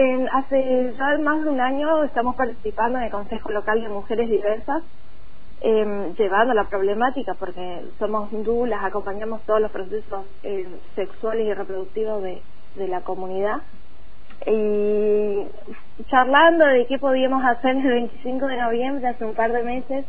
[0.00, 4.30] En, hace ya más de un año estamos participando en el Consejo Local de Mujeres
[4.30, 4.84] Diversas,
[5.60, 12.22] eh, llevando la problemática, porque somos dulas, acompañamos todos los procesos eh, sexuales y reproductivos
[12.22, 12.40] de,
[12.76, 13.62] de la comunidad.
[14.46, 15.48] Y
[16.08, 20.06] charlando de qué podíamos hacer el 25 de noviembre, hace un par de meses,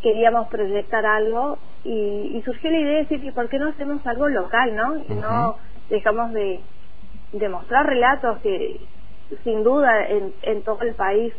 [0.00, 1.90] queríamos proyectar algo y,
[2.34, 4.96] y surgió la idea de decir que por qué no hacemos algo local, ¿no?
[5.06, 5.56] Y no
[5.90, 6.60] dejamos de,
[7.32, 8.80] de mostrar relatos que
[9.44, 11.32] sin duda en, en todo el país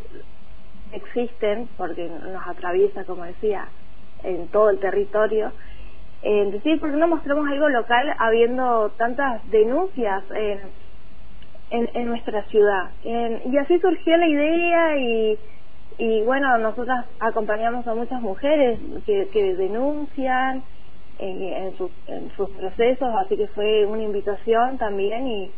[0.91, 3.67] existen, porque nos atraviesa, como decía,
[4.23, 5.52] en todo el territorio.
[6.21, 10.59] Es decir, ¿por qué no mostramos algo local habiendo tantas denuncias en,
[11.71, 12.91] en, en nuestra ciudad?
[13.03, 15.38] En, y así surgió la idea y,
[15.97, 20.63] y bueno, nosotras acompañamos a muchas mujeres que, que denuncian
[21.19, 25.52] en, en, sus, en sus procesos, así que fue una invitación también y,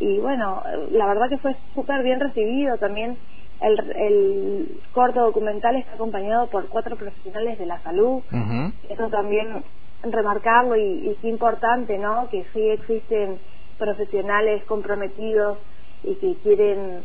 [0.00, 3.16] y bueno, la verdad que fue súper bien recibido también.
[3.60, 8.22] El, el corto documental está acompañado por cuatro profesionales de la salud.
[8.88, 9.62] Eso también
[10.02, 12.28] remarcarlo y, y importante, ¿no?
[12.28, 13.38] Que sí existen
[13.78, 15.58] profesionales comprometidos
[16.02, 17.04] y que quieren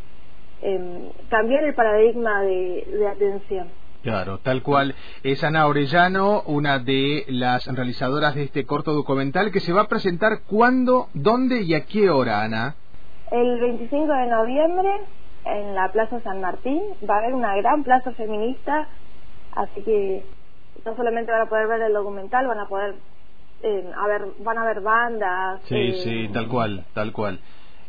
[0.62, 3.68] eh, cambiar el paradigma de, de atención.
[4.02, 4.94] Claro, tal cual.
[5.22, 9.88] Es Ana Orellano, una de las realizadoras de este corto documental que se va a
[9.88, 12.74] presentar cuándo, dónde y a qué hora, Ana.
[13.30, 15.00] El 25 de noviembre
[15.44, 18.88] en la Plaza San Martín va a haber una gran plaza feminista,
[19.54, 20.24] así que
[20.84, 22.94] no solamente van a poder ver el documental, van a poder
[23.62, 25.60] eh, a ver, van a haber bandas.
[25.64, 27.40] Sí, eh, sí, tal cual, tal cual.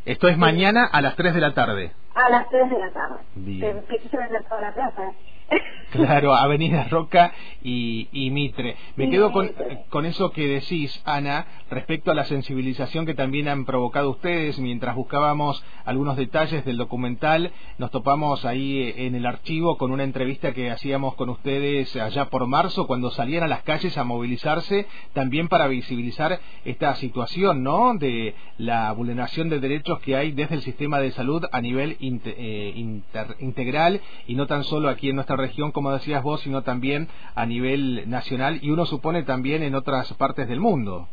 [0.06, 1.92] Esto es mañana a las 3 de la tarde.
[2.16, 3.18] A las 3 de la tarde.
[3.36, 3.84] Bien.
[3.88, 5.14] Que, que se vende toda la plaza.
[5.92, 8.76] Claro, Avenida Roca y, y Mitre.
[8.96, 9.52] Me quedo con,
[9.90, 14.60] con eso que decís, Ana, respecto a la sensibilización que también han provocado ustedes.
[14.60, 20.54] Mientras buscábamos algunos detalles del documental, nos topamos ahí en el archivo con una entrevista
[20.54, 25.48] que hacíamos con ustedes allá por marzo, cuando salían a las calles a movilizarse, también
[25.48, 27.96] para visibilizar esta situación, ¿no?
[27.96, 32.74] De la vulneración de derechos que hay desde el sistema de salud a nivel eh,
[32.76, 37.08] inter- integral y no tan solo aquí en nuestra región, como decías vos, sino también
[37.36, 41.08] a nivel nacional y uno supone también en otras partes del mundo.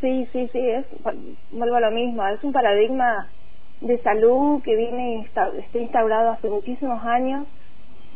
[0.00, 0.86] Sí, sí, sí, es,
[1.50, 3.28] vuelvo a lo mismo, es un paradigma
[3.82, 7.46] de salud que viene está instaurado hace muchísimos años,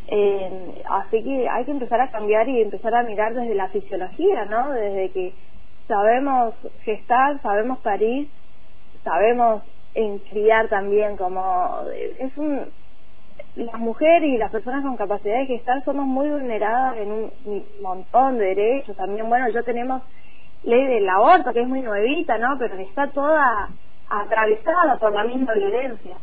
[0.09, 4.47] eh, así que hay que empezar a cambiar y empezar a mirar desde la fisiología,
[4.47, 4.71] ¿no?
[4.71, 5.35] Desde que
[5.89, 6.55] sabemos
[6.85, 8.29] gestar, sabemos parir,
[9.05, 11.81] sabemos en criar también, como
[12.19, 12.67] es un
[13.57, 18.39] las mujeres y las personas con capacidad de gestar somos muy vulneradas en un montón
[18.39, 18.97] de derechos.
[18.97, 20.03] También, bueno, ya tenemos
[20.63, 22.57] ley del aborto, que es muy nuevita, ¿no?
[22.59, 23.69] Pero está toda
[24.09, 26.17] atravesada por la misma violencia.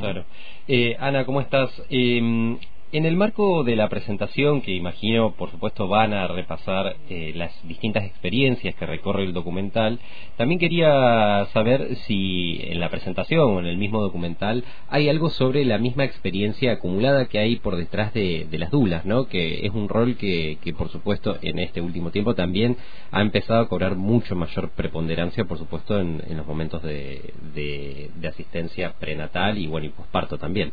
[0.00, 0.24] Claro.
[0.68, 1.70] Eh, Ana, ¿cómo estás?
[1.88, 2.58] Eh,
[2.92, 7.50] en el marco de la presentación, que imagino, por supuesto, van a repasar eh, las
[7.66, 9.98] distintas experiencias que recorre el documental,
[10.36, 15.64] también quería saber si en la presentación o en el mismo documental hay algo sobre
[15.64, 19.24] la misma experiencia acumulada que hay por detrás de, las dulas, ¿no?
[19.26, 22.76] Que es un rol que, que, por supuesto, en este último tiempo también
[23.10, 28.10] ha empezado a cobrar mucho mayor preponderancia, por supuesto, en, en los momentos de, de,
[28.14, 30.72] de asistencia prenatal y, bueno, y posparto también.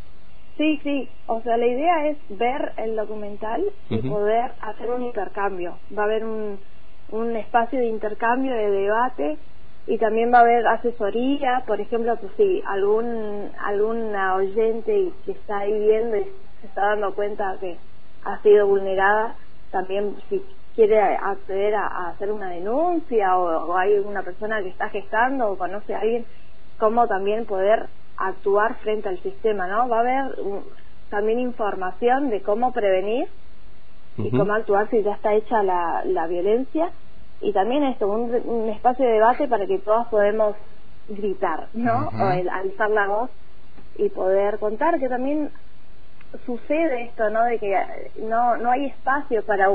[0.60, 5.80] Sí, sí, o sea, la idea es ver el documental y poder hacer un intercambio.
[5.98, 6.60] Va a haber un,
[7.12, 9.38] un espacio de intercambio, de debate
[9.88, 15.60] y también va a haber asesoría, por ejemplo, pues sí, algún alguna oyente que está
[15.60, 16.26] ahí viendo y
[16.60, 17.78] se está dando cuenta que
[18.26, 19.38] ha sido vulnerada,
[19.72, 20.44] también si
[20.76, 25.52] quiere acceder a, a hacer una denuncia o, o hay una persona que está gestando
[25.52, 26.26] o conoce a alguien,
[26.78, 27.88] cómo también poder
[28.20, 29.88] actuar frente al sistema, ¿no?
[29.90, 30.66] Va a haber un-
[31.10, 33.28] también información de cómo prevenir
[34.18, 36.92] y cómo actuar si ya está hecha la, la violencia
[37.40, 40.56] y también esto, un, un espacio de debate para que todos podemos
[41.08, 42.10] gritar, ¿no?
[42.10, 43.32] O el- alzar la voz
[43.96, 45.52] y poder contar que también
[46.46, 47.44] sucede esto, ¿no?
[47.46, 47.76] De que
[48.18, 49.68] no, no hay espacio para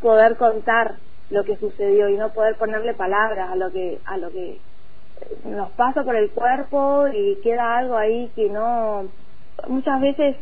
[0.00, 0.98] poder contar
[1.28, 4.62] lo que sucedió y no poder ponerle palabras a lo que a lo que
[5.44, 9.04] nos pasa por el cuerpo y queda algo ahí que no
[9.68, 10.36] muchas veces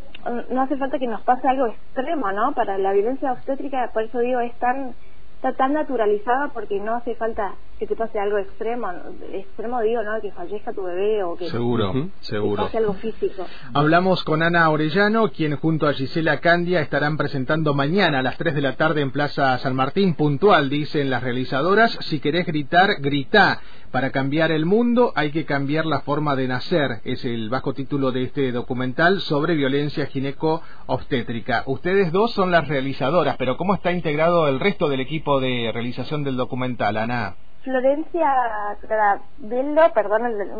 [0.49, 2.53] no hace falta que nos pase algo extremo, ¿no?
[2.53, 4.95] Para la violencia obstétrica, por eso digo, es tan
[5.35, 8.87] está tan naturalizada porque no hace falta que te pase algo extremo,
[9.33, 10.21] extremo digo, ¿no?
[10.21, 12.63] Que fallezca tu bebé o que Seguro, que seguro.
[12.63, 13.45] pase algo físico.
[13.73, 18.55] Hablamos con Ana Orellano, quien junto a Gisela Candia estarán presentando mañana a las 3
[18.55, 21.97] de la tarde en Plaza San Martín, puntual, dicen las realizadoras.
[22.01, 23.59] Si querés gritar, gritá.
[23.91, 28.11] Para cambiar el mundo hay que cambiar la forma de nacer, es el bajo título
[28.11, 31.63] de este documental sobre violencia gineco-obstétrica.
[31.67, 36.23] Ustedes dos son las realizadoras, pero ¿cómo está integrado el resto del equipo de realización
[36.23, 37.35] del documental, Ana?
[37.63, 40.51] Florencia Clavello, perdón, el,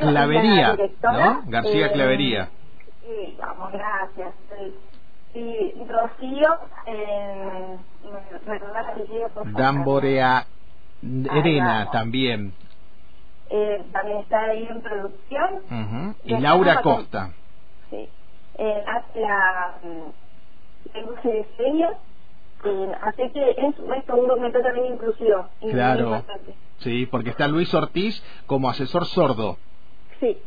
[0.00, 1.42] Clavería, ¿no?
[1.46, 2.48] García eh, Clavería.
[3.02, 4.34] Sí, vamos, gracias.
[5.34, 7.76] Y Rocío, eh,
[9.46, 10.46] Damborea
[11.90, 12.54] también.
[13.50, 16.14] Eh, también está ahí en producción.
[16.24, 17.32] Y Laura Costa.
[17.90, 18.08] Sí.
[18.58, 20.12] Eh, la, la mm,
[21.24, 21.90] de diseño.
[22.64, 25.48] Eh, así que es, es un documento también inclusivo.
[25.70, 26.24] Claro.
[26.78, 29.58] Sí, porque está Luis Ortiz como asesor sordo.
[30.20, 30.38] Sí.